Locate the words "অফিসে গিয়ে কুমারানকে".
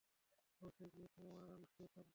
0.61-1.83